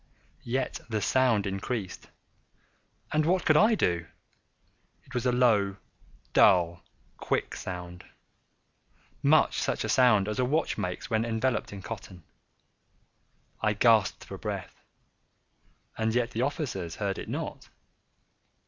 [0.47, 4.07] Yet the sound increased—and what could I do?
[5.05, 5.75] It was a low,
[6.33, 6.81] dull,
[7.17, 12.23] quick sound—much such a sound as a watch makes when enveloped in cotton.
[13.61, 17.69] I gasped for breath—and yet the officers heard it not.